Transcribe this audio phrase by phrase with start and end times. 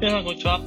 [0.00, 0.60] 皆さん、こんにちは。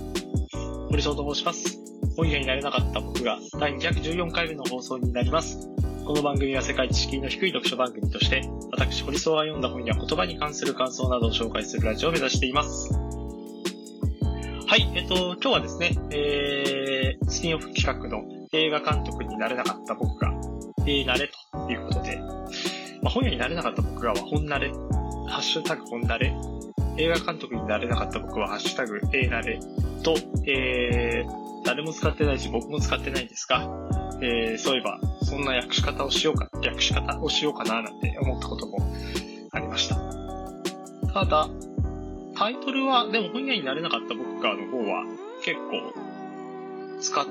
[0.90, 1.80] 森翔と申します。
[2.18, 5.70] 本屋になれなかった僕が第214回目の放送になります。
[6.06, 8.42] この番組は世界知識の低い読書番組として、
[8.74, 12.94] 私、堀荘が読んだ本や言葉に関する感想などを紹介するラジオを目指しています。
[14.68, 20.34] はい、えっと、今日はですね、えー、スピンオフ企画の映画監督になれなかった僕が、
[20.80, 22.18] えー、なれということで、
[23.02, 24.72] まあ、本屋になれなかった僕らは本なれ、
[25.30, 26.36] ハッシュタグ本なれ、
[26.98, 29.60] 映画監督になれなかった僕は、ハッシュタグ、えなれ
[30.04, 33.70] と、えー、誰も使ってないし、僕も使ってないんですが、
[34.22, 38.78] えー、そういえば、そんな訳し方をしようか、訳し方をしようかな、なんて思ったことも
[39.52, 39.96] ありました。
[41.14, 41.50] ただ、
[42.36, 45.06] タイトルは、でも本屋になれなかった僕らの方は、
[45.44, 45.94] 結構、
[47.00, 47.26] 使っ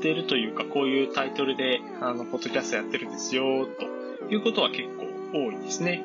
[0.00, 6.04] てるというか、こういうタイトルで、あの、ポッドキャストやってるんですよ、ということは結構多いですね。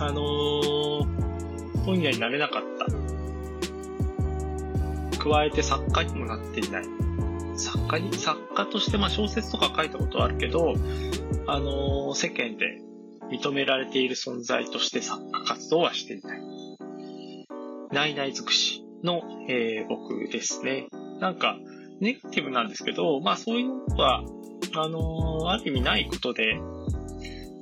[0.00, 1.28] あのー、
[1.88, 2.84] 本屋になれなかった。
[5.18, 6.84] 加えて作家にもなっていない。
[7.56, 10.74] 作家に、作家としてまあ小説とか書いたことはあるけど、
[11.46, 12.82] あの世間で
[13.30, 16.42] 認められている存在として作家活動はしていない。
[17.90, 20.88] ないない尽くしの、えー僕ですね。
[21.20, 21.56] なんか、
[22.00, 24.22] ネガティブなんですけど、まあそういうのは、
[24.74, 26.60] あのーある意味ないことで、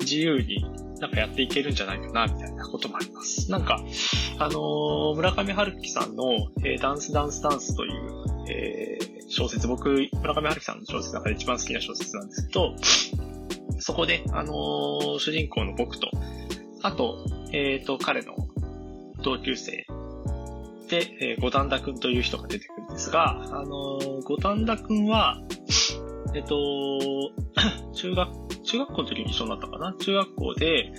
[0.06, 0.64] 自由に
[1.00, 3.50] なんかやっていけるんじゃないかな、みたいなこともあります。
[3.50, 3.82] なんか、
[4.38, 6.24] あの村上春樹さんの、
[6.64, 12.76] えーダンスダンスダンスという、えー小説、僕、村上春樹さんの小説の中で一番好きな小説なんですけど、
[13.80, 16.10] そこで、あのー主人公の僕と、
[16.82, 17.18] あと、
[17.52, 18.34] えっ、と、彼の
[19.22, 19.86] 同級生
[20.88, 25.42] で、えー、五反田くんという人が出てくるんですが、あのー五反田くんは、
[26.34, 26.56] えっ、と、
[27.94, 29.95] 中学、中学校の時に一緒になったかな？
[29.95, 30.92] 中学校で、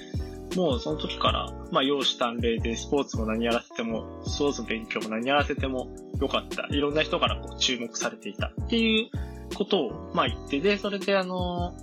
[0.55, 6.67] もうその時から、まあ、容姿端麗でスポーツも何やらせても、スポーツの勉強も何やらせてもよかった。
[6.71, 9.09] いろんな人からこう注目されていたっていう
[9.55, 11.75] ことを、まあ、言って、で、それであの、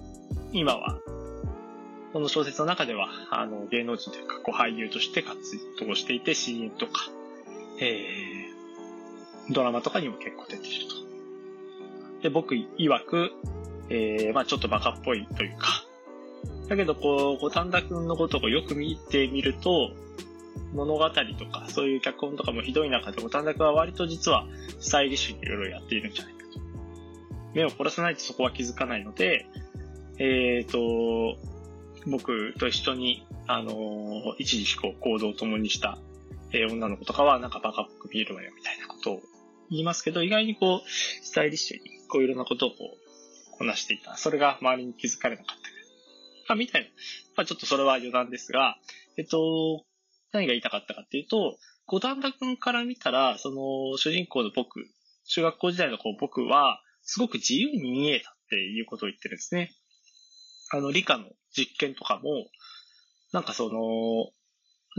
[0.53, 0.99] 今は、
[2.13, 5.39] この小説の中では、あの、芸能人というか、こう、俳優として活
[5.81, 6.93] 動していて、CM とか、
[7.81, 10.95] えー、ドラマとかにも結構出ていると。
[12.23, 13.33] で、僕曰く、
[13.91, 15.85] えー、まあちょっとバカっぽいというか、
[16.69, 19.91] だけど、こう、五反田くんのことをよく見てみると、
[20.73, 24.47] 物語とか、そういう脚本とかもひどい中で、五反田くんは割と実は、
[24.81, 26.61] スタイリッシュにいろいろやっているんじゃないかと。
[27.55, 29.47] 目を凝らさないとそこは気づかないので、
[30.19, 31.37] えっ、と、
[32.07, 35.99] 僕と一緒に、あの一時期こう行動を共にした、
[36.51, 39.23] えー女の子とかは、なんかバカっぽく見えるわよ、みたいなことを
[39.71, 43.04] 言いますけど、意外にこう、スタイリッシュに、こういろんなことをこう、
[43.57, 44.17] こなしていた。
[44.17, 45.63] それが周りに気づかれなかった。
[46.49, 46.89] まあ、みたいな。
[47.37, 48.77] まあ、ちょっとそれは余談ですが、
[49.17, 49.85] えっと、
[50.33, 54.87] 何が言いたかったかっていうと、五反田くんから見たら、その、主人公の僕、
[55.27, 59.71] 中学校時代のこう僕は、すごく自由に見えたっていうことを言ってるんですね。
[60.73, 61.27] あの、理科の
[61.57, 62.47] 実験とかも、
[63.33, 64.33] なんかその、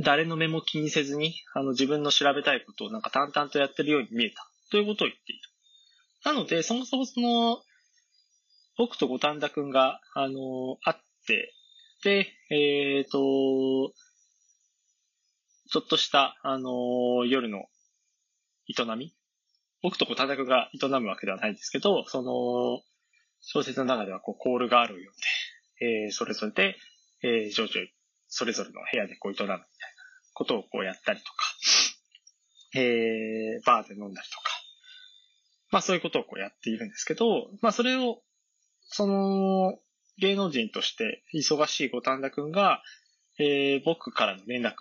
[0.04, 4.48] 誰の目も気にせずに、あの、自分の調べたいことをなんか淡々とやってるように見えた。
[4.72, 5.42] ということを言っている。
[6.26, 7.62] なので、そもそもその、
[8.78, 10.98] 僕と五反田くんが、あの、会っ
[11.28, 11.54] て、
[12.04, 13.94] で、えっ、と、
[15.72, 17.66] ちょっとした、あの、夜の
[18.68, 19.16] 営み。
[19.82, 22.82] 僕と五反田くんが営むわけではないんですけど、その、
[23.42, 26.78] 小説の中ではこう、コールがあるようで、えーそれぞれで、
[27.22, 27.92] えー、徐々に、
[28.28, 29.66] それぞれの部屋でこう、営むみたいな
[30.34, 31.32] ことをこうやったりとか、
[32.76, 34.44] えー、バーで飲んだりとか、
[35.72, 38.22] まあそういうことをこうやっているんですけど、まあそれを、
[38.88, 39.78] その、
[40.18, 42.82] 芸能人として忙しい五反田くんが、
[43.38, 44.74] えー僕からの連絡。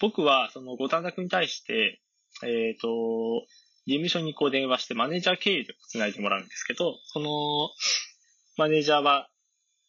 [0.00, 2.00] 僕は、その五反田くんに対して、
[2.42, 3.46] えっ、と、
[3.86, 7.70] 事務所にこう電話してマネージャー経由で繋いでもらうんですけど、その、
[8.56, 9.28] マネージャーは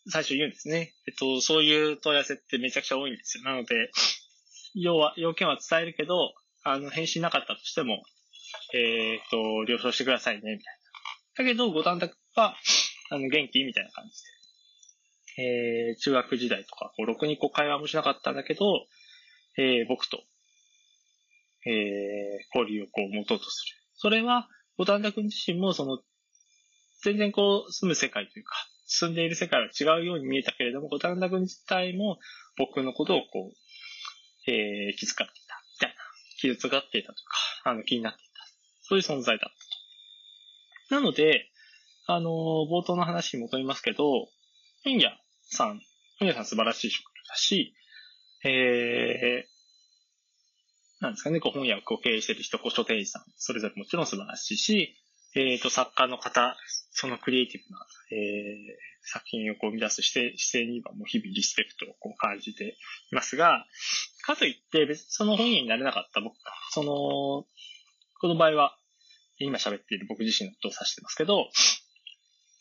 [0.09, 0.93] 最初言うんですね。
[1.07, 3.43] えっと、そういう問い合わせってめちゃくちゃ多いんですよ。
[3.43, 3.91] なので、
[4.75, 6.33] 要は、要件は伝えるけど、
[6.63, 8.03] あの、返信なかったとしても、
[8.73, 11.43] えっ、と、了承してくださいね、みたいな。
[11.45, 12.55] だけど、五反田くんは、
[13.09, 13.63] あの、元気？
[13.63, 14.37] みたいな感じで。
[15.39, 18.87] えー、中学時代とか、こう、ろくにこう会話もしなかったんだけど、
[19.57, 20.23] えー、僕と、
[21.65, 23.75] えー、交流をこう持とうとする。
[23.95, 25.99] それは、五反田くん自身も、その、
[27.03, 28.55] 全然こう、住む世界というか、
[28.85, 32.19] 住んでいる世界は違うように見えたけれども、五反田くん自体も、
[32.57, 35.95] 僕のことをこう、えー、気遣っていた、みたいな。
[36.39, 38.31] 気遣っていたとか、あの、気になっていた。
[38.81, 39.53] そういう存在だっ
[40.89, 40.95] たと。
[40.95, 41.51] なので、
[42.07, 44.29] あの冒頭の話に戻りますけど、
[44.83, 45.11] 本屋
[45.43, 45.81] さん、
[46.19, 47.75] 本屋さん素晴らしい職業だし、
[48.43, 49.57] えー
[50.99, 54.95] なんですかね、こう本屋を経営してる人、こう書店員さん、それぞれもちろん素晴らしいし、
[55.35, 56.55] えっ、ー、と、作家の方、
[56.91, 62.77] そのクリエイティブな、えー、作品をこう生み出す姿勢姿勢にはもう日々リスペクトをこう感じて
[63.11, 63.65] いますが、
[64.25, 67.47] かといって別にその本屋になれなかった僕が、その、こ
[68.23, 68.77] の場合は、
[69.39, 71.47] 今喋っている僕自身のことを指してますけど、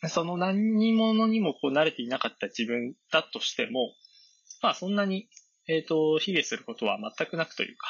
[0.09, 3.95] その何者にもこう慣れていなかった自分だとしても、
[4.63, 5.29] まあそんなに、
[5.69, 7.87] えっ、ー、と、卑下することは全くなくというか、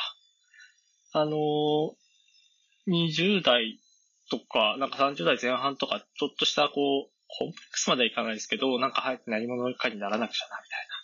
[1.13, 1.93] あのー、
[2.89, 3.81] 20代
[4.31, 10.95] とか、なんか30代前半とか、ちょっとしたこう、コンプレックスまではいかないですけど、なんか早く何者かにならなくちゃな、みたいな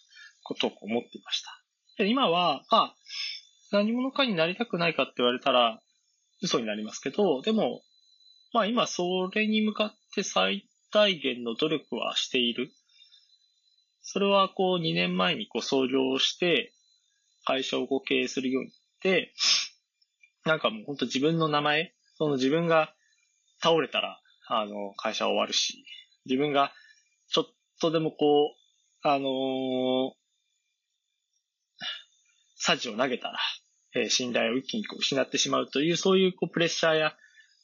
[0.43, 1.63] ことを思っていました。
[1.99, 2.97] で今は、まあ、
[3.71, 5.81] 何者かになりたくないかって言われたら、
[6.43, 7.83] 嘘になりますけど、でも、
[8.53, 12.71] まあ今それに向かって最大限の努力はしている。
[14.03, 16.73] それはこう2年前にこう創業して
[17.45, 19.33] 会社をこう経営するようになって、
[20.45, 22.95] なんかもう本当自分の名前、その自分が
[23.63, 25.85] 倒れたら、あの、会社は終わるし、
[26.27, 26.73] 自分が
[27.29, 27.45] ちょっ
[27.81, 30.13] とでもこう、あのー、
[32.57, 33.39] サジを投げたら、
[33.95, 37.17] えー、信頼を一気にこう失ってしまうという、そういうこうプレッシャーや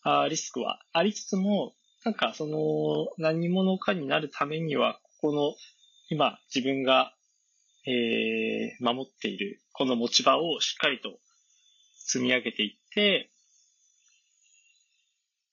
[0.02, 5.54] あリスクはありつつも、なんかその何者かになるためには、ここの
[6.10, 7.12] 今自分が、
[7.86, 11.18] えー、守っているこの持ち場をしっかりと
[11.96, 13.30] 積み上げていって、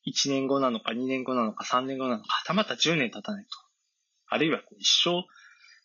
[0.08, 3.50] 1年後なのか2年後なのか3年後なのか、はたまた10年経たないと。
[4.28, 5.26] あるいは一生、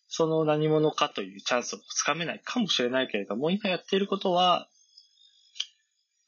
[0.08, 4.68] その何者かというチャンスをつかめないかもしれないけれども、今やっていることは、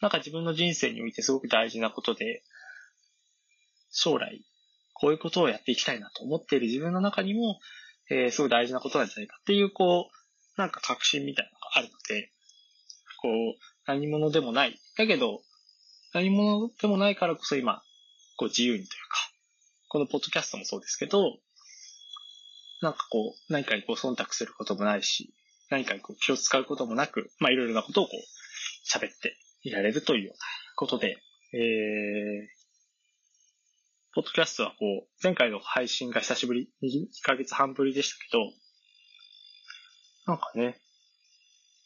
[0.00, 2.42] なんか自分の人生においてすごく大事なことで、
[3.92, 4.44] 将来、
[4.94, 7.60] こういうことをやっていきたいなと思っている自分の中にも、
[8.10, 12.32] えー、すごい大事なことなんじゃないかっていう、こう、なんか確信みたいなのがあるので、
[13.20, 13.32] こう、
[13.86, 14.78] 何者でもない。
[14.96, 15.42] だけど、
[16.12, 17.82] 何者でもないからこそ今、
[18.36, 19.32] こう自由にというか、
[19.88, 21.38] このポッドキャストもそうですけど、
[22.80, 25.32] なんかこう、何かにこう忖度することもないし、
[25.70, 28.18] 何かにこう気を使うこともなく、まあいろいろなことをこう、
[28.86, 30.38] 喋っていられるというような
[30.76, 31.18] ことで、
[31.54, 32.61] えー、
[34.14, 38.52] ポッドキャストはこう、前回の配信が久しぶり、2ヶ月半ぶりでしたけど、
[40.26, 40.80] なんかね、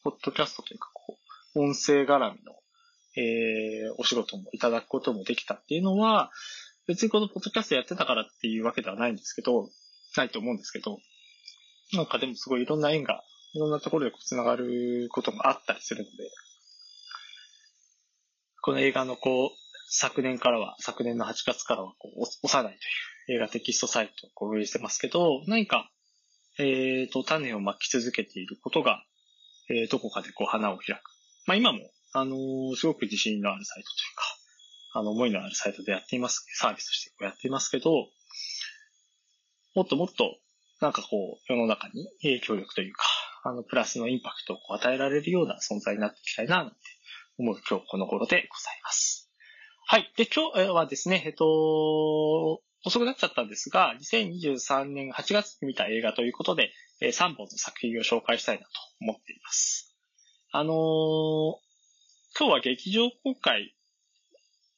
[0.02, 1.16] ポッドキャストというかこ
[1.54, 2.56] う、音声絡みの
[3.16, 6.30] えー、お仕事もいただくこともできたっていうのは、
[6.86, 9.70] 別にこのポッドキャストやってたからっていうわけではないんですけど、
[10.16, 10.98] ないと思うんですけど、
[11.94, 13.24] なんかでもすごいいろんな縁が、
[13.54, 16.30] いろんなところで繋がることがあったりするので、
[18.60, 19.50] この映画のこう、
[19.88, 22.78] 昨年からは、昨年の8月からはこう、幼い
[23.26, 25.90] という映画テキストサイトをこう運営してますけど、何か、
[26.58, 29.04] えっ、ー、と、種をまき続けていることが、
[29.68, 31.00] えー、どこかでこう花を開く。
[31.46, 31.78] まあ今も
[32.18, 37.90] あのー、すごく自信のあるサイトというか、あの、思いのあるサイトでやっています、サービスとしてこうやっていますけど、
[39.74, 40.38] もっともっと、
[40.80, 43.04] なんかこう、世の中に影響力というか、
[43.44, 46.76] あの、プラスのインパクトを与えられるような存在になっていきたいな、なんて
[47.38, 49.15] 思う今日この頃でございます。
[49.88, 50.12] はい。
[50.16, 58.68] で、今日はですね、えっと、遅くなっちゃったんですが、2023年8月に見た映画ということで、3本の作品を紹介したいなと
[59.00, 59.96] 思っています。
[60.50, 60.74] あのー、
[62.36, 63.76] 今日は劇場公開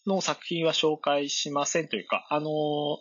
[0.07, 2.99] の作品は紹介しませんというか、あのー、も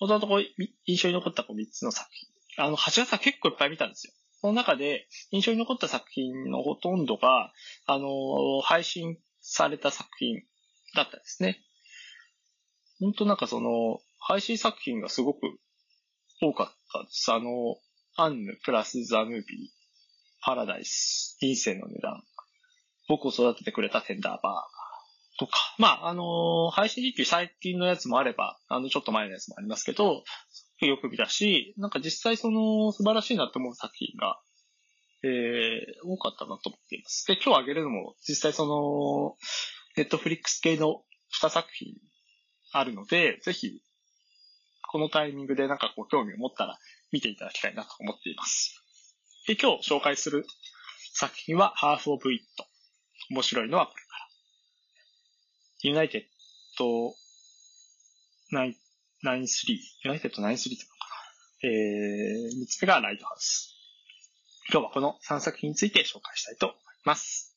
[0.00, 0.44] ともとこう
[0.86, 2.10] 印象に残ったこう3つの作
[2.56, 2.64] 品。
[2.64, 4.12] あの、8月は結構いっぱい見たんですよ。
[4.40, 7.52] その中で印象に残った作品のほとんどが、
[7.86, 10.42] あのー、配信された作品
[10.94, 11.60] だったですね。
[13.00, 15.40] 本当なんかその、配信作品がすごく
[16.40, 17.32] 多かったです。
[17.32, 17.76] あの、
[18.16, 19.44] アンヌプラスザ・ムービー、
[20.42, 22.22] パラダイス、人生の値段、
[23.08, 30.24] 僕を育ててくれたテンダーバーとか、まあ、あの、配信時期最近のやつもあれば、あの、ちょっと前のやつもありますけど、
[30.80, 34.40] よく見たし、なんか実際その、素晴らしいなって思う作品が、
[35.22, 37.26] えー、多かったなと思っています。
[37.26, 39.36] で、今日挙げるのも、実際その、
[39.98, 41.02] ネットフリックス系の
[41.42, 41.96] 2作品
[42.70, 43.82] あるので、ぜひ、
[44.92, 46.78] このタイミングでなんかこう興味を持ったら
[47.10, 48.80] 見ていただきたいなと思っています。
[49.48, 50.46] で、今日紹介する
[51.14, 52.64] 作品は、ハーフ・オブ・イット。
[53.30, 54.28] 面白いのはこれから。
[55.82, 56.22] ユナイテッ
[56.78, 57.08] ド
[58.56, 61.08] 9-3、ユナイテッド9-3っていうのか
[61.62, 61.68] な。
[61.68, 63.74] えー、三つ目がライトハウス。
[64.70, 67.47] 今日はこの3作品について紹介したいと思います。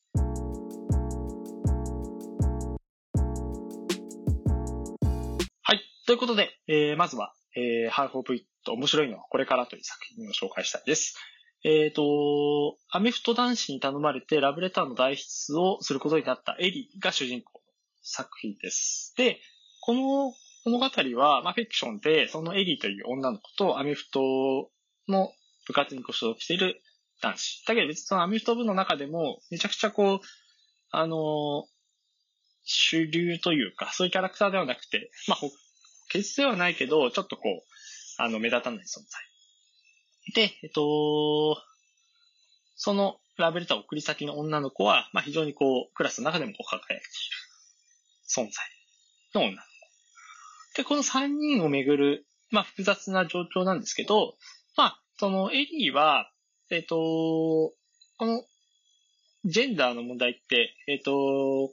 [6.12, 11.16] ということで、えー、まずは、えー、ハーフオブイット面白いのはこれからという作品を紹介したいです。
[11.64, 17.60] えっ、と、アメフト男子に頼まれてラブレターの代筆をすることになったエリーが主人公の
[18.02, 19.14] 作品です。
[19.16, 19.40] で、
[19.80, 20.34] この
[20.70, 24.20] 物語は、まあ、フィクションで、そのエリーという女の子とアメフト
[25.08, 25.32] の
[25.66, 26.82] 部活にご所属している
[27.22, 27.64] 男子。
[27.66, 30.20] だけど別にそのアメフト部の中でも、めちゃくちゃこう、
[30.90, 31.64] あの
[32.64, 35.38] 主流というか、そういうキャラクターではなくて、まあ、
[36.12, 40.46] 決してはないけど、ちょっとこう、あの、目立たない存在。
[40.46, 41.56] で、えっと、
[42.76, 50.76] そのラブレター送り先の女の子は、まあ、非常にこう、クラスの中でもこう輝いている存在の女の子。
[50.76, 54.36] で、この三人をめぐる、まあ、複雑な状況なんですけど、
[54.76, 56.30] まあ、そのエリーは、
[56.70, 57.74] えっと、こ
[58.20, 58.44] の、
[59.44, 61.72] ジェンダーの問題って、えっと、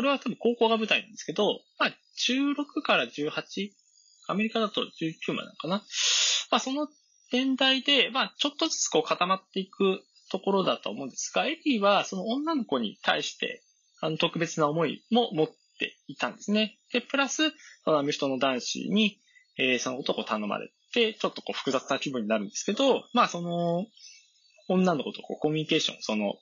[0.00, 3.68] これは多分高校が舞台なんですけど、まあ、16から18、
[4.28, 5.82] アメリカだと19までなのかな。
[6.50, 6.88] まあ、その
[7.30, 13.62] 年代で、まあ、ちょっとずつこう固まっていくところだと思うんですが、エリーはその女の子に対して、
[14.00, 16.78] あの、特別な思いも持っていたんですね。
[16.94, 17.50] で、プラス、
[17.84, 19.20] そのアメフトの男子に、
[19.58, 23.84] えーその男を頼まれて、ちょっとこう複雑な気分になるんですけど、まあ、その、
[24.68, 26.36] 女の子とこうコミュニケーション、その、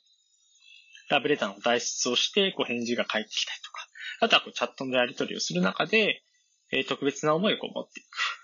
[1.09, 3.87] ラブレターの代筆をして、こう返事が返ってきたりとか、
[4.21, 6.23] あとはこうチャットのやり取りをする中で、
[6.71, 8.39] えー特別な思いをこう持っていく。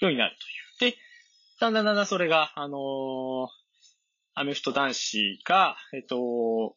[0.00, 0.36] ようになる
[0.78, 0.92] という。
[0.92, 0.98] で、
[1.60, 3.48] だんだんだんだんそれが、あのー
[4.34, 6.76] アメフト男子が、えっ、と、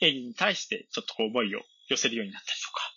[0.00, 2.92] エリーに対してちょっとこう思いを寄せるようになったりとか、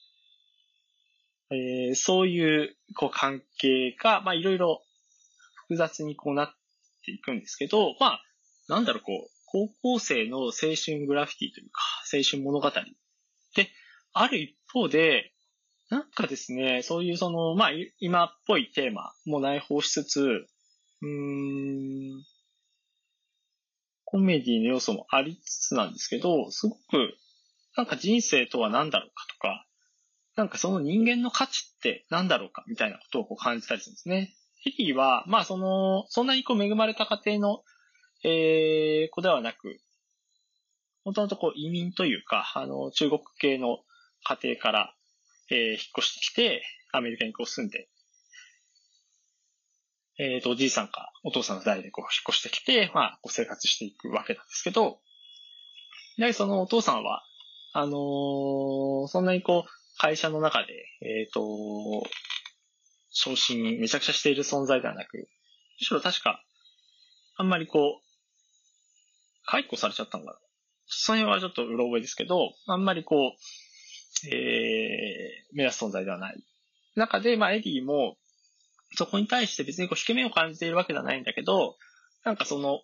[1.52, 4.82] えーそういう、こう関係が、まあいろいろ
[5.54, 6.50] 複雑にこうなっ
[7.06, 8.22] ていくんですけど、まあ、
[8.68, 10.52] なんだろう、こう、高校生の青
[10.84, 11.82] 春グラフィティというか、
[12.14, 12.72] 青春物語
[13.56, 13.70] で、
[14.14, 15.34] ある一方で、
[15.90, 22.24] なんかですね、そういうその、まあ、今っぽいテーマも内包しつつ、うーん、
[24.06, 27.16] コメディの要素もありつつなんですけど、すごく、
[27.76, 29.66] なんか人生とは何だろうかとか、
[30.36, 34.36] なんかその人間の価値って何だろうかみたいなことをこう感じたりするんですね。
[34.62, 37.64] ヘリーは、まあその、そんなにこう恵まれた家庭の、
[38.24, 39.80] えー、子ではなく、
[41.06, 43.80] もともとこう移民というか、あの、中国系の
[44.24, 44.96] 家庭から、
[45.50, 47.90] えー引っ越してきて、アメリカにこう住んで、
[50.18, 55.00] えっ、と、おじいさんかお父さんの代でこう引っ越してきて、まあ、こう生活していくわけなんですけど、
[56.18, 57.24] やはりそのお父さんは、
[57.74, 61.42] あのーそんなにこう、会社の中で、えっ、と、
[63.12, 65.26] 昇進めちゃくちゃしている存在ではなく、む
[65.80, 66.44] しろ確か、
[67.38, 68.09] あんまりこう、
[69.50, 70.38] 解雇されちゃったのかな。
[70.86, 76.44] その辺はちょっとうろ覚えですけど、あんまりこう、えー、目指す存在ではない。
[76.96, 78.18] 中で、まあ、エディも、
[78.96, 81.78] そこに対して別にこう、引け目を感じているわけではないんだけど、
[82.24, 82.82] なんかその、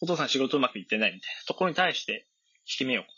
[0.00, 2.28] お父さん仕事うまくいってないみたいなところに対して、
[2.66, 3.08] 引け目を感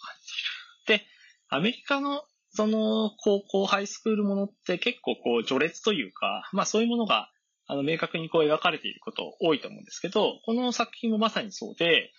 [0.86, 1.04] じている。
[1.04, 1.06] で、
[1.48, 7.30] アメリカの、その、高校、ハイスクールものって結構こう、序列というか、まあそういうものが、
[7.66, 12.12] あの、明確にこう描かれていること多いと思うんですけど、この作品もまさにそうで、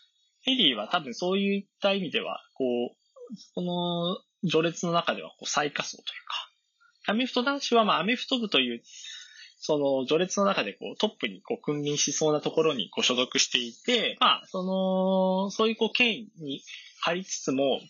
[0.48, 2.64] エリーは多分そういった意味では、こ
[2.94, 2.98] う、
[3.54, 6.06] この序列の中ではこう最下層という
[7.06, 8.82] か、アメフト男子はまあアメフト部という、
[9.60, 16.62] その序列の中でこうトップにこう君臨しそうなところにこう所属していて、まあその、そういうこう権威に
[17.02, 17.82] 張りつつも、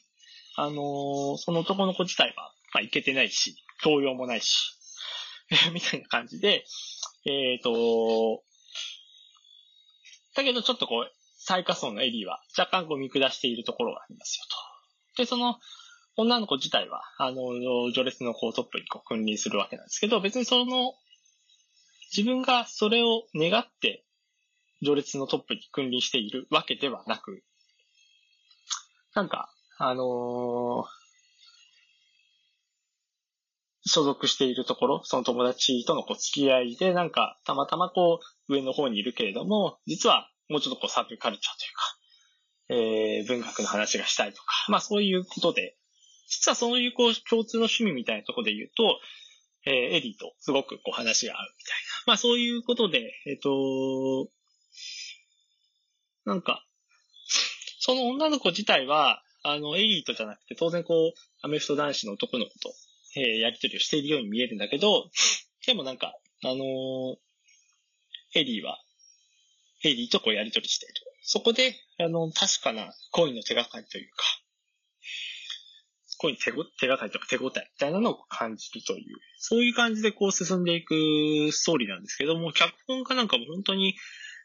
[0.55, 4.73] あのーその男の子自体は、まあいけてないし、教養もないし、
[5.73, 6.65] みたいな感じで、
[7.25, 8.43] えっ、と、
[10.35, 11.16] だけどちょっとこう、
[11.47, 14.43] 最下層のエリーは若干こう見下しているところがありますよ
[15.15, 15.23] と。
[15.23, 15.55] で、その
[16.17, 17.53] 女の子自体は、あの、
[17.93, 20.93] 序列のこうトップにこう君臨するわけなんですけど、別にその、
[22.13, 24.03] 自分がそれを願って
[24.83, 27.41] 序列のトップに君臨しているわけではなく、
[29.15, 30.97] なんか、あのー
[33.89, 41.97] 所属しているところ、その友達とのこう付き合いで、なんか、たまたまこう、上の方にいるけれども、実はもうちょっとこう、サブカルチャーというか、
[42.69, 45.77] えー、文学の話がしたいとか、まあそういうことで、
[46.27, 48.99] 実はそういうこう、共通の趣味みたいなところで言うと、
[49.65, 52.03] えー、エリーとすごくこう、話が合うみたいな。
[52.07, 54.29] まあそういうことで、えっ、と、
[56.25, 56.65] なんか、
[57.79, 62.73] その女の子自体は、あの、エリートじゃなくて、当然こう、アメフト男子の男の子と、
[63.15, 65.09] えーやりとりをしているように見えるんだけど、
[65.65, 66.13] でもなんか、
[66.43, 67.17] あのー
[68.35, 68.77] エリーは、
[69.87, 70.95] エリーとこうやりとりしている。
[71.21, 74.23] そこで、あの、確かな恋の手がかりというか、
[76.19, 83.95] 恋の手手がかりとか手応えみたいなのを感じるという、そういう感じでこう進んでいくストーリーなんですけども、脚本家なんかも本当に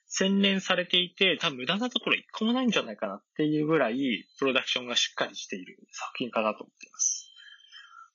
[0.06, 7.32] 洗練されていて、多分無駄なところ一個もないんじゃないかなっていうぐらい、プロダクションがしっかりしている作品かなと思っています。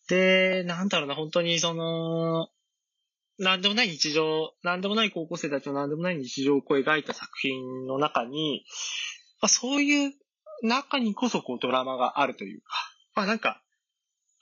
[0.07, 2.49] で、なんだろうな、本当にその、
[3.39, 8.65] なんでもない日常、なんでもない高校生たちのなんでもない日常を描いた作品の中に、
[9.41, 10.13] まあ、そういう
[10.63, 12.67] 中にこそこうドラマがあるというか、
[13.15, 13.61] まあなんか、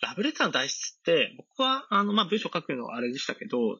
[0.02, 3.80] ラブレターの代質って、僕は、あの、まあ文章書くのはあれでしたけど、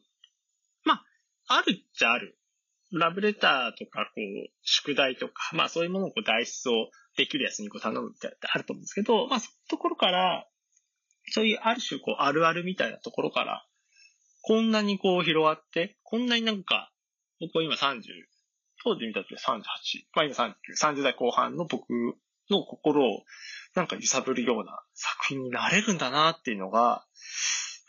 [0.84, 2.38] まあ、あるっちゃある。
[2.92, 10.46] ラブレターとか、こう、宿題とか、まあそういうものをこう代質をできるやつにこう頼むみたいなってあると思うんですけど、まあそういうところから、
[11.28, 13.65] そういうある種こうあるあるみたいなところから、
[14.46, 16.92] こんなにこう広がって、こんなになんか、
[17.40, 18.02] 僕は今30、
[18.84, 19.58] 当時見た時は38、
[20.14, 21.90] まあ今39、30代後半の僕
[22.48, 23.24] の心を
[23.74, 27.04] なんか揺さぶるような作品になれるんだなっていうのが、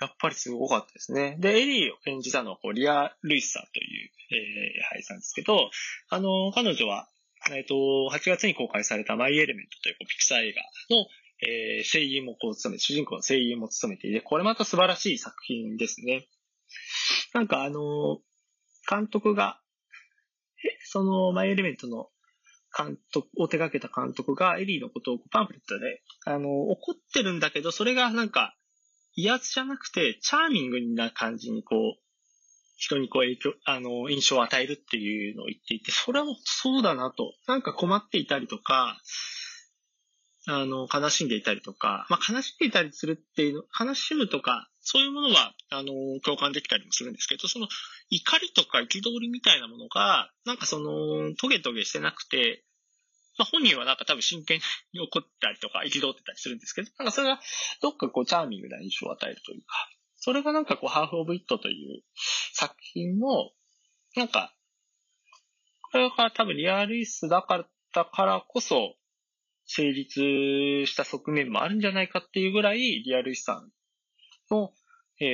[0.01, 1.37] やっぱりすごかったですね。
[1.39, 5.69] で、エリーを演じたのはこうリア・ルイスさんという、えー、俳優さんですけど、
[6.09, 7.07] あの、彼女は、
[7.51, 7.75] えっ、ー、と、
[8.11, 11.05] 8月に公開されたマイ・エレメントというピクサー映画の、
[11.47, 16.27] えー、声優もこう務め、主人公の声優も務めていて、これまた素晴らしい作品ですね。
[17.33, 18.21] なんかあの、
[18.89, 19.59] 監督が、
[20.63, 22.09] えそのマイエレメントの
[22.75, 28.55] 監督を手掛けた監督がエリーのことをパンフレットで、あの、怒ってるんだけど、それがなんか、
[29.15, 32.01] 威圧じゃなくて、チャーミングな感じにこう、
[32.75, 37.33] 人にこう影響、あの、印象を与えるっていうのを言っていて、それはそうだなと。
[37.47, 39.01] なんか困っていたりとか、
[40.45, 45.91] あの、悲しんでいたりとか、まあ、悲しんでいたりするっていうの、悲しむとか、そういうものは、あの、
[46.23, 47.67] 共感できたりもするんですけど、その、
[48.09, 52.63] 怒りとか憤りみたいなものが、なんかその、トゲトゲしてなくて、
[53.37, 54.61] まあ、本人はなんか多分真剣
[54.93, 57.37] に怒ったりとか、憤ってたりするんですけど、なんかそれが、
[57.81, 59.67] どっかこう、チャーミングな印象を与えるというか、
[60.15, 62.01] それがなんかこう、ハーフオブイットという
[62.53, 63.51] 作品の、
[64.15, 64.55] なんか、
[65.91, 68.95] これが多分リアリスだからからこそ、
[69.65, 73.69] 成立した側面もあるんじゃないかっていうぐらい、リアルイスさん
[74.51, 74.73] の、
[75.19, 75.27] えー、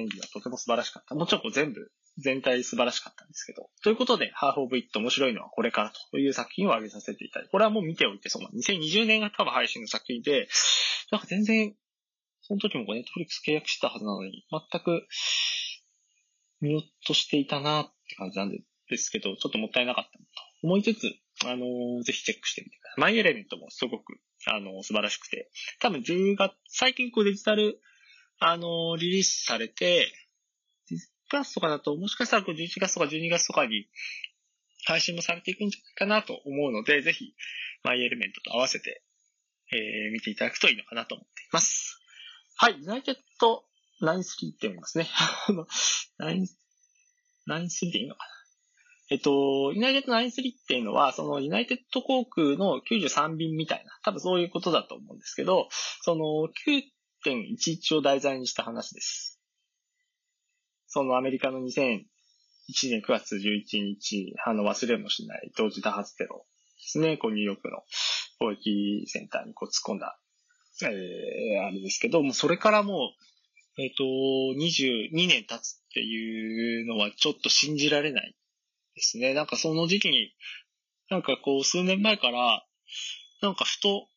[0.00, 1.14] 演技はとても素晴らしかった。
[1.14, 3.68] もちろんこう全部、全体素晴らしかったんですけど。
[3.82, 10.48] ということで、ハーフオブイット面白いのはこれからという作品を挙げさせていただいて、これはもう見ておいて、その2020年が多分配信の作品で、
[11.10, 11.74] なんか全然、
[12.42, 15.06] その時もネットフリックス契約してたはずなのに、全く
[16.60, 20.24] 見落としていたなって感じなんですけど、ちょっともったいなかったと
[20.62, 21.12] 思いつつ、
[21.44, 23.00] あのー、ぜひチェックしてみてください。
[23.00, 25.50] マイエレメントもすごく、あのー、素晴らしくて、
[25.80, 27.80] 多分10月、最近こうデジタル、
[28.38, 30.12] あの、リリースされて、
[30.90, 30.96] 10
[31.30, 33.88] 月とかだと、もしかしたらこう11月とか12月とかに
[34.86, 37.34] 配信もされていくんじゃないかなと思うので、ぜひ、
[37.82, 39.02] マイエレメントと合わせて、
[39.72, 42.00] えー、見ていただくといいのかなと思っています。
[42.56, 43.64] はい、ユナイテッド
[44.02, 45.08] 93って読みますね。
[47.48, 48.30] 93でいいのかな
[49.10, 55.68] えっと、ユナイテッド93っていうのは、そのユナイテッド航空の93便みたいな、多分そういうことだと思うんですけど、
[56.00, 56.48] その
[57.30, 59.40] 11を題材にした話です。
[60.86, 62.04] そのアメリカの2001
[62.90, 67.82] 年9月11日、あの忘れもしない同時多発テロですね、こうニューヨークの
[68.40, 70.18] 貿易センターにこう突っ込んだ、
[70.82, 73.12] えー、あれですけど、もうそれからも
[73.76, 78.36] う、えっ、ー、と、22年経つっていうのはちょっと信じられない
[78.94, 79.34] ですね。
[79.34, 80.32] なんかその時期に、
[81.10, 82.64] なんかこう数年前から、
[83.42, 84.08] なんかふと、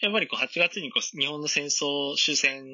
[0.00, 2.64] やっぱりこう8月にこう日本の戦争終戦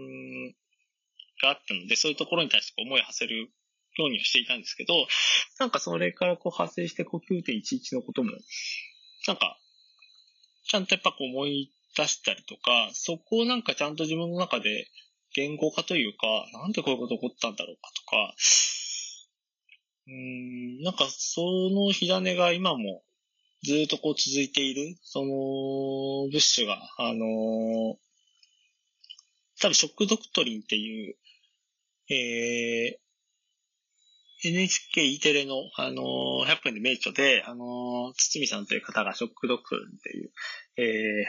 [1.43, 3.51] があったので、そういうところに対してこう思いを馳せる
[3.97, 4.95] ようにはしていたんですけど、
[5.59, 8.31] なんかそれからこう発生してこう9.11のことも、
[9.27, 9.59] なんか、
[10.65, 14.89] ちゃんとやっぱこう思い出したりとか、そこをなんかちゃんと自分の中で
[15.35, 16.27] 言語化というか、
[16.59, 18.35] なんでこういうこと起こったんだろうかとか、
[20.07, 23.03] うん、なんかその火種が今も
[23.63, 25.27] ずっとこう続いている、その、
[26.31, 27.97] ブッシュが、あのー、
[29.61, 31.17] 多分ショックドクトリンっていう、
[32.09, 33.11] えー、
[34.43, 40.31] NHKE テレの、あのー、100分で名著で、あのー、堤さんという方がショックドクトリンっていう、
[40.77, 41.25] え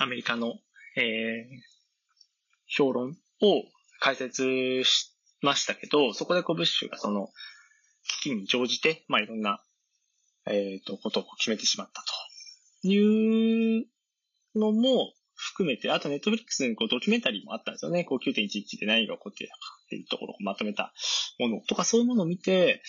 [0.00, 0.54] ー、アメリカの、
[0.96, 1.60] えー、
[2.66, 3.10] 評論
[3.42, 3.64] を
[4.00, 7.28] 解説しましたけど、そこでこうブッシュがその
[8.22, 9.62] 危機に乗じて、まあいろんな、
[10.48, 12.02] えっ、ー、と、ことを決めてしまった
[12.82, 13.86] という
[14.54, 18.04] のも含めて、あとネットフリックスにこうドキュメンタリーもあったんですよね。
[18.04, 20.92] こう9.11で何が起こっていたかっていうところをまとめた
[21.38, 22.82] ものとかそういうものを見て、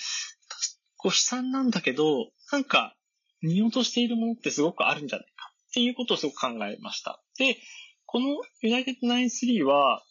[0.97, 2.95] こう悲惨なんだけど、なんか
[3.41, 7.21] 見落としているものってすごくあるんじゃないかっていうことをすごく考えました。
[7.37, 7.57] で、
[8.05, 10.03] このユナイテッド93は、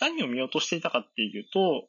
[0.00, 1.88] 何を見落としていたかっていうと、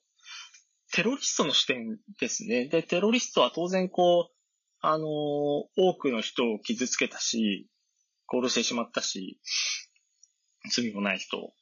[0.94, 2.68] テロリストの視点ですね。
[2.68, 4.35] で、テロリストは当然こう、
[4.82, 5.66] あのー多
[6.00, 7.70] くの人を傷つけたし、
[8.32, 9.40] 殺してしまったし、
[10.72, 11.54] 罪もない人。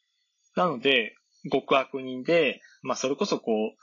[0.55, 1.15] なので、
[1.51, 3.77] 極悪人で、まあそれこそこう、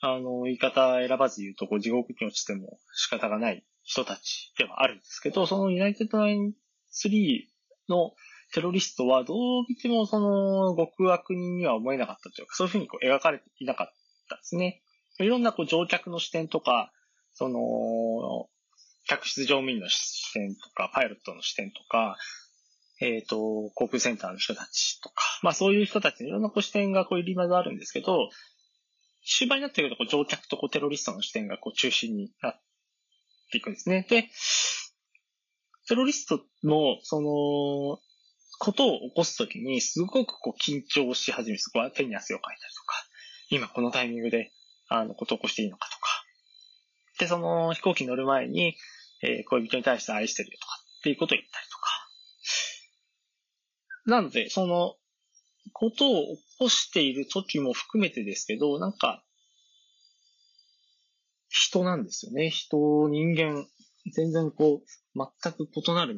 [0.00, 6.52] あの、言い方選ばず言うと、こう地獄に落ちても仕方がない人たちではあるんですけど、そのユナイテッドナイン
[6.92, 7.40] 3
[7.88, 8.12] の
[8.52, 13.88] テロリストはどう見てもその極悪人には思えなかったというか、そういうふうにこう描かれていなかっ
[14.28, 14.82] たですね。
[15.18, 16.92] いろんなこう乗客の視点とか、
[17.32, 18.48] その、
[19.08, 22.16] 客室乗務員の視点とか、パイロットの視点とか、
[23.00, 28.30] えっ、と、航空センターの人たちとか、まあそういう人たちのいろんなこう視点がこう入り混ざるんですけど、
[29.24, 32.60] 終盤になってくるとこう乗客とこうテロリストの視点がこう中心になっ
[33.50, 34.06] ていくんですね。
[34.08, 34.30] で、
[35.88, 38.00] テロリストの、その、
[38.58, 41.62] ことを起こすときに、すごくこう緊張し始める。
[41.72, 43.06] こう手に汗をかいたりとか、
[43.50, 44.52] 今このタイミングで、
[44.88, 46.24] あの、ことを起こしていいのかとか。
[47.18, 48.76] で、その飛行機に乗る前に、
[49.22, 51.86] えー、恋人に対して愛してるよとかっていうことを言ったりとか。
[54.06, 54.96] なので、その、
[55.72, 59.22] ことを起こしている時も含めてですけど、なんか、
[61.48, 62.50] 人なんですよね。
[62.50, 63.66] 人、人間、
[64.12, 66.14] 全然こう、全く異なる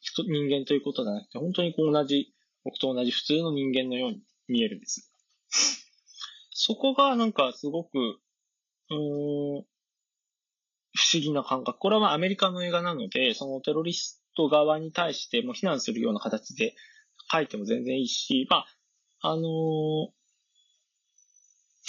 [0.00, 2.32] 人人間ということじゃなくて、本当にこう同じ、
[2.64, 5.12] 僕と同じ普通の人間のように見えるんです。
[6.50, 7.98] そこがなんかすごく、
[8.90, 8.94] う
[9.60, 9.64] ん、
[11.00, 11.78] 不思議な感覚。
[11.78, 16.74] これはアメリカの映画なので、そのテロリスト側に対しても非難するような形で
[17.32, 18.64] 書いても全然いいし、ま
[19.22, 20.08] あ、あのー、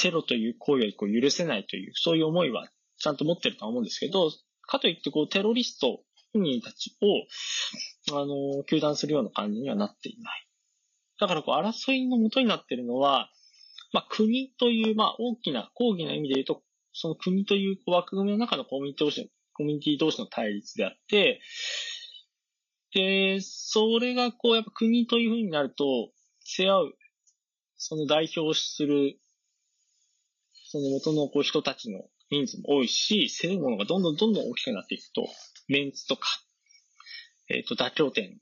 [0.02, 6.00] テロという行為をこう許せないという、そういう思いはちゃんと持ってるとは思うんですけど、かといってこうテロリスト
[6.34, 10.48] 本人たちを、あの、球団するような感じにはなっていない。
[11.20, 13.30] だからこう争いの元になってるのは、
[13.92, 16.64] まあ国という、まあ大きな、抗議の意味で言うと、
[16.94, 21.42] その国という枠組みの中のコミュニティ同士の、コミュニティ同士の対立であって、
[22.94, 26.12] で、それがこう、やっぱ国というふうになると、
[26.44, 26.94] 背合う、
[27.78, 29.18] その代表する、
[30.54, 35.28] その元のこう人たちの人数も多いし、背負うものがどんどんどんどん大きくなっていくと、
[35.68, 36.28] メンツとか、
[37.50, 38.38] えっ、ー、と、妥協点、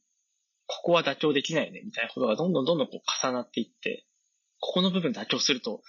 [0.66, 4.06] ここは妥協できないよね、みたいなことがどんどんどんどんこう重なっていって、
[4.60, 5.82] ここの部分妥協すると、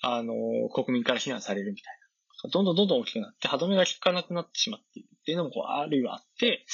[0.00, 0.34] あの、
[0.70, 1.94] 国民から非難されるみたい
[2.44, 2.50] な。
[2.50, 6.64] どんどんどんどん大きくなって、歯止めが効かなくなってしまっているっていうのもこう、あるいはあって、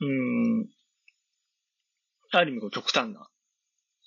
[0.00, 0.68] うん、
[2.32, 3.28] ある意味こう極端な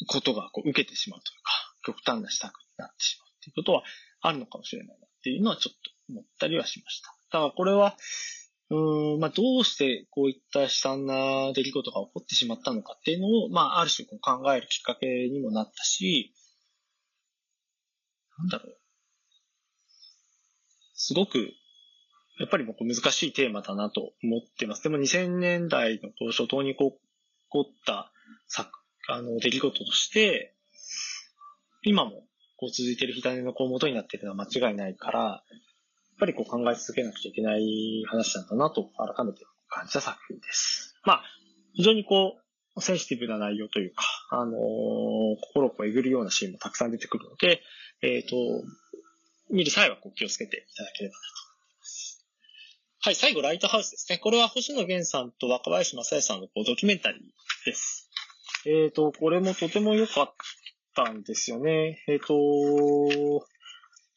[0.07, 1.51] ことがこう受けてしまうというか、
[1.85, 3.83] 極端な施策になってしまうっていうことは
[4.21, 7.15] あるのかもしれないなっていうのはちょっと思ったりはしました。
[7.31, 7.95] だからこれは、
[8.69, 16.33] うん、まあ、どうしてこういった悲惨な出来事が起こってしまったのかっていうのを、まあ、ある種こう考えるきっかけにもなったし、
[18.39, 18.77] なんだろう。
[20.93, 21.53] すごく、
[22.39, 24.83] やっぱり僕難しいテーマだなと思ってます。
[24.83, 26.97] でも2000年代のこう初頭にこう起
[27.49, 28.11] こった
[28.47, 28.69] 作、
[29.07, 30.55] あの、出来事として、
[31.83, 40.95] 今もこう続いている火種のこう元になっているのは間違いないから、やっぱりこう考え続けなくちゃいけない話なんだなと改めて感じた作品です。
[41.05, 41.23] まあ、
[41.73, 42.37] 非常にこ
[42.75, 44.55] う、センシティブな内容というか、あのー、
[45.41, 47.61] 心をこうえぐるようなシーンもたくさん出てくるので、
[48.01, 48.63] えっ、ー、と、
[49.49, 52.25] 見る際はこう気をつけていただければなと思います。
[52.99, 54.17] はい、最後、ライトハウスですね。
[54.17, 57.21] これは星野源さんと若林正也さんのこうドキュメンタリー
[57.65, 58.09] です。
[58.65, 60.33] えっ、ー、と、これもとても良かっ
[60.95, 62.03] たんですよね。
[62.07, 62.35] えっ、と、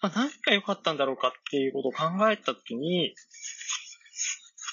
[0.02, 3.14] まあ、何が良かったんだろうかっていうことを考えたときに、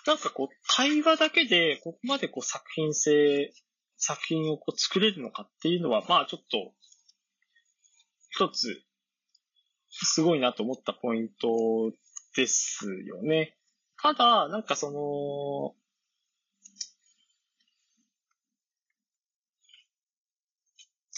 [0.08, 3.54] なんかこう、会話だけで、ここまでこう作品性、
[3.98, 6.74] 作品をこう作れるのかっていうのは、まあちょっと、
[8.30, 8.87] 一つ、
[10.06, 11.92] すごいなと思ったポイント
[12.36, 13.58] ですよね。
[14.02, 15.76] ただ、なんかその、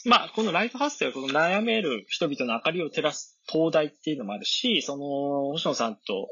[0.05, 6.29] まあ、このライトハウスではこの悩める人々の明かりを照らす灯台っていうのもあるし、その、星野さんと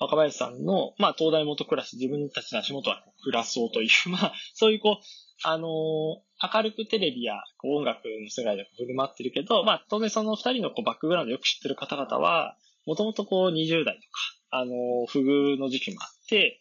[0.00, 5.04] 若林さんの、まあ、東大元暮らし、自分たちの足元は暮らそうという、 まあ、そういうこう、
[5.42, 14.08] あのー、明るくテレビや音楽の世界で振る舞ってるけど、まあ、当然その二人のこうバックグラウンドよく知ってる方々は、もともとこう20代とか、
[14.50, 14.72] あの、
[15.08, 16.60] 不遇の時期もあって、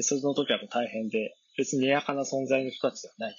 [0.00, 3.36] その時は大変で、別に根やかな存在の人たちではない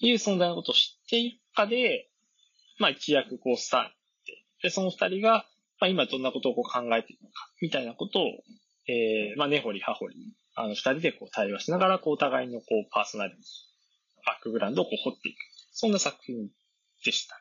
[0.00, 2.10] という存在のことを知っているかで、
[2.78, 3.90] まあ一躍こうスターに
[4.62, 5.46] で、その二人が、
[5.80, 8.24] まあ、今どんなことをこう考えているのか、みたいなことを、
[8.88, 13.42] えー、まあ、根掘り葉掘り、あの、二人でこう対話しながら、こう、お互いのこう、パーソナリティ、
[14.28, 15.38] バックグラウンドをこう掘っていく。
[15.72, 16.48] そんな作品
[17.02, 17.40] でしたね。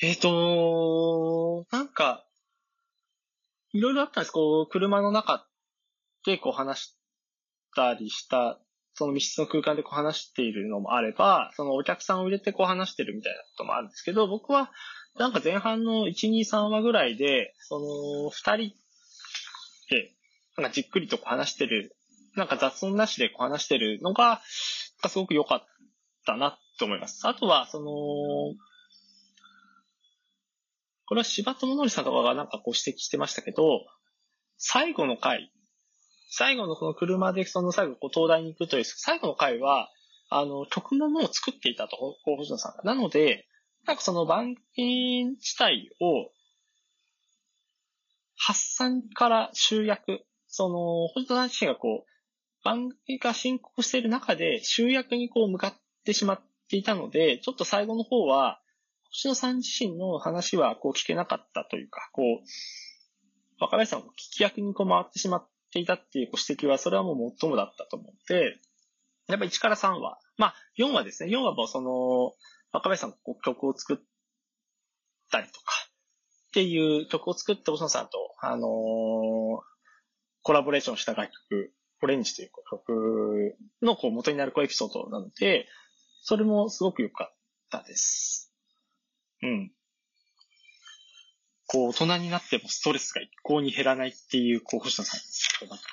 [0.00, 2.24] えっ、ー、と、なんか、
[3.72, 4.30] いろいろあったんです。
[4.30, 5.48] こう、車の中
[6.24, 6.96] でこう話し
[7.74, 8.60] たりした、
[8.94, 14.70] その密室の空間でこう話しているのもあれば、そのお客さんを入れてこう話してるみたいなこともあるんですけど、僕は
[15.18, 18.76] なんか前半の1、2、3話ぐらいで、その、二人
[19.90, 20.12] で、
[20.56, 21.96] なんかじっくりとこう話してる、
[22.38, 25.66] なんか雑音なしでこう話してるのが、すごく良かっ
[26.26, 27.26] たなと思います。
[27.26, 27.86] あとは、その、
[31.06, 33.86] これは柴友則さんとかがなんかこう指摘してましたけど、
[34.56, 35.52] 最後の回、
[36.30, 39.88] 最後のこの車でその最後こう東大に行くという最後の回は、
[40.30, 42.82] あの、曲のものを作っていたと、星野さんが。
[42.82, 43.46] なので、
[43.86, 46.30] なんかその番組自体を、
[48.36, 52.17] 発散から集約、その、星野さん自身がこう、
[52.64, 58.60] 番組が進行している中で集約にこう向かってしまっていたので、ちょっと最後の方は、
[59.10, 62.46] 星野さん自身の話はこう聞けなかったというか、こう、
[63.60, 68.58] 若林さんが聞き役にこう回ってしまっていたっていうご指摘は、それはもう最もだったと思って、
[69.28, 72.34] やっぱ1から3話、まあ4話ですね、4話もその、
[72.72, 73.96] 若林さんが曲を作っ
[75.30, 75.88] たりとか、
[76.48, 78.68] っていう曲を作って星野さんと、あのー、
[80.42, 85.66] コラボレーションした楽曲、オレンジという曲のこう元になるエピソードなので、
[86.22, 87.36] それもすごく良かっ
[87.70, 88.52] たです。
[89.42, 89.72] うん。
[91.66, 95.24] こう、大人になってもストレスが一向に減らないっていう、こう、星野さんの
[95.60, 95.90] 言葉とか。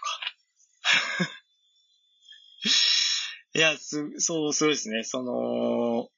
[3.56, 5.04] いや、す、そう、そうですね。
[5.04, 6.10] その、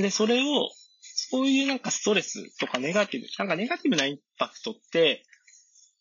[0.00, 0.70] で、それを、
[1.00, 5.24] そういうなんかストレスとかネガティブ、なんかネガティブなインパクトって、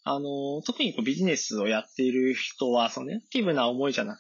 [0.08, 4.20] あの、特にこうビジネスをやっている人は、そのネガティブな思いじゃなく、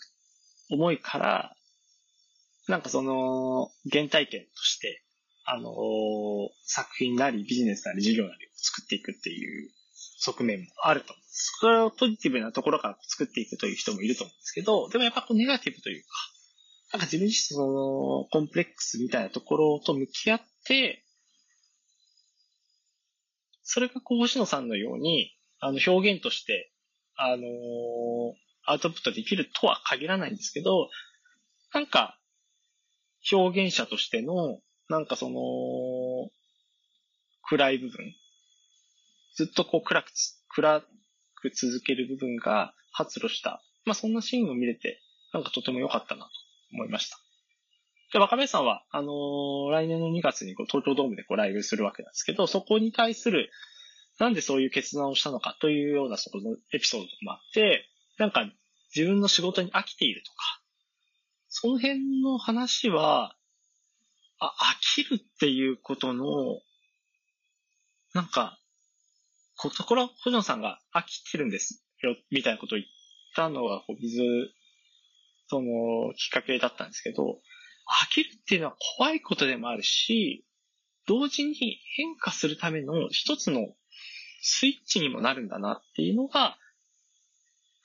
[0.71, 1.55] 思いから、
[2.67, 5.03] なんかその、原体験として、
[5.45, 5.71] あの、
[6.63, 9.69] 作品なりビジネスなり事業なりを作っていくっていう
[10.21, 11.57] 側面もあると思うんです。
[11.59, 16.09] それをポジティブなところから作っていくという人もいると思うんですけど、でもやっぱこうネガティブというか、
[16.93, 21.03] なんか自分自身そのコンプレックスみたいなところと向き合って、
[23.61, 25.34] それがこう星野さんのように、
[25.65, 26.71] あの表現として、
[27.17, 27.45] あの
[28.65, 30.89] アウトプットできるとは限らないんですけど、
[31.73, 32.19] なんか、
[33.31, 36.29] 表現者としてのなんかその、
[37.41, 38.13] 暗い部分、
[39.35, 40.11] ずっとこう暗く
[40.49, 44.99] 暗く続ける部分が発露した、まあそんなシーンを見れて、
[45.33, 46.29] なんかとても良かったなと
[46.73, 47.17] 思いました。
[48.13, 53.49] で、若林さんは、あのー、来年の2月にこう東京ドームでこうライブするわけなんですけど、そこに対する、
[54.19, 57.85] なんでそういう決断をしたのかというようなそこのエピソードもあって、
[58.17, 58.45] なんか
[58.95, 60.61] 自分の仕事に飽きているとか、
[61.49, 63.35] その辺の話は、
[64.39, 66.59] あ、飽きるっていうことの、
[68.13, 68.59] なんか、
[69.57, 72.87] こ、ところ、藤野さんが飽きてるんですよ、みたいなことを言っ
[73.35, 74.21] たのが、こう、水、
[75.47, 77.39] その、きっかけだったんですけど、
[77.87, 80.45] 飽きるっていうのは怖いことでもあるし、
[81.07, 83.75] 同時に変化するための一つの
[84.47, 86.55] スイッチにもなるんだなっていうのが、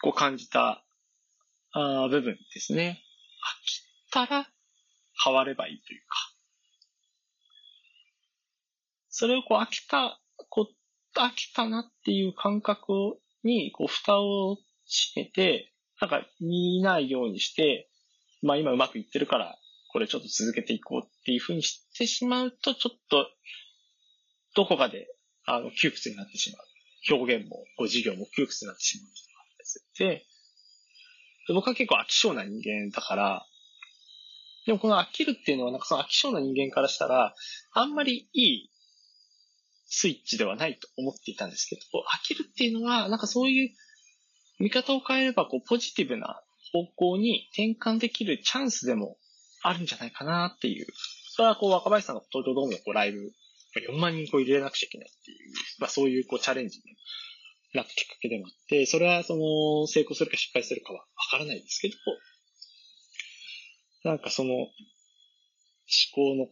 [0.03, 0.85] こう感じた
[1.73, 3.01] あ部分ですね。
[3.41, 4.47] 飽きたら
[5.25, 6.17] 変わればいいというか。
[9.09, 10.21] それをこう飽きた、
[10.51, 14.63] こう、飽きたなっていう感覚に、こう、蓋を閉
[15.17, 17.89] めて、なんか見ないようにして、
[18.43, 19.59] まあ今うまくいってるから、
[19.93, 23.27] これちょっと続けていこうっていうふうにしてしまうと、ちょっと、
[24.55, 25.09] どこかで、
[25.55, 26.67] あの、窮屈になってしまう。
[27.15, 30.05] 表現も、ご事業も窮屈になってしまうとがあったりする。
[31.49, 33.47] で、僕は結構飽き性な人間だから、
[34.67, 37.35] でもこの飽きるっていうのは、なんかその飽き性な人間からしたら、
[37.73, 38.71] あんまりいい
[39.87, 43.71] スイッチではないと思っていたんですけど、飽きるっていうのは、なんかそういう
[44.61, 49.17] 見方を変えれば、こう、ポジティブな方向に転換できるチャンスでも
[49.63, 50.87] あるんじゃないかなっていう。
[51.31, 53.33] それはこう、若林さんの東京ドームのこうライブ、
[53.77, 55.39] 4万人こう入れなくちゃいけないっていう、
[55.79, 56.85] まあそういうこうチャレンジに
[57.75, 61.95] なったきっかけでもあって、それはその成功するか失敗するかはわからないですけど、
[64.05, 64.69] なんかその思
[66.15, 66.49] 考の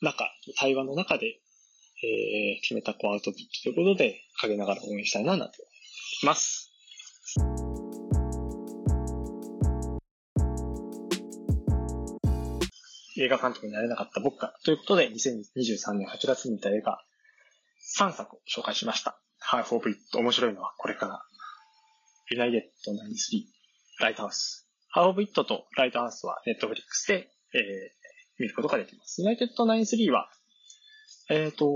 [0.00, 1.42] 中、対話の中で
[2.02, 5.58] えー、決めたこうアウトプットということで、陰ながら応援したいな、なんて
[6.22, 6.72] 思います。
[13.16, 16.98] 映画監督になれなかった僕が、ということで、2023年8月に見た映画
[17.98, 19.20] 3作を紹介しました。
[19.38, 21.22] ハーフオブイット、面白いのはこれから。
[22.30, 23.44] ユナイテッド93、
[24.00, 24.68] ライトハウス。
[24.88, 27.60] ハーフオブイットとライトハウスはネットフリックスで、えー、
[28.38, 29.20] 見ることができます。
[29.20, 30.28] ユナイテッド93は、
[31.28, 31.66] えっ、と、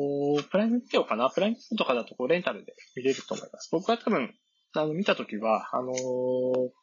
[0.50, 1.30] プライムビデオかな？
[1.30, 3.68] プライムビデオとかだとこうレンタルで見れると思います。
[3.72, 4.34] 僕は多分、
[4.74, 5.94] あの、見たときは、あのー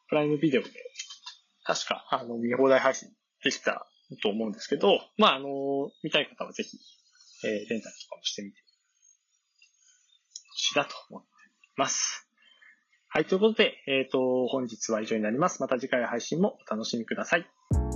[0.08, 0.70] プライムビデオで、
[1.64, 3.08] 確か、あの、見放題配信
[3.42, 6.78] できたと思うんですけど、まあ、あの見たい方はぜひ、
[7.44, 8.58] えーレンタルとかもしてみて
[10.50, 11.30] ほしいなと思ってい
[11.76, 12.28] ます。
[13.08, 15.60] はい、ということで、えっ、と、本日は以上になります。
[15.60, 17.93] また次回配信もお楽しみください。